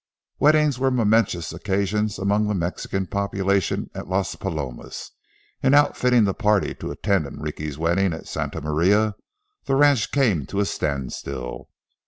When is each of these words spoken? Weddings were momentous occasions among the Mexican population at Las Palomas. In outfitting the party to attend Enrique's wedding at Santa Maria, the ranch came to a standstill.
Weddings 0.39 0.79
were 0.79 0.89
momentous 0.89 1.53
occasions 1.53 2.17
among 2.17 2.47
the 2.47 2.55
Mexican 2.55 3.05
population 3.05 3.91
at 3.93 4.07
Las 4.09 4.33
Palomas. 4.35 5.11
In 5.61 5.75
outfitting 5.75 6.23
the 6.23 6.33
party 6.33 6.73
to 6.73 6.89
attend 6.89 7.27
Enrique's 7.27 7.77
wedding 7.77 8.11
at 8.11 8.27
Santa 8.27 8.61
Maria, 8.61 9.13
the 9.65 9.75
ranch 9.75 10.11
came 10.11 10.47
to 10.47 10.59
a 10.59 10.65
standstill. 10.65 11.69